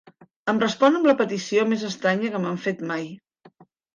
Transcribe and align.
Em 0.53 0.61
respon 0.61 0.97
amb 0.99 1.09
la 1.09 1.15
petició 1.19 1.67
més 1.73 1.85
estranya 1.91 2.31
que 2.37 2.41
m'han 2.45 2.59
fet 2.65 2.81
mai. 2.93 3.07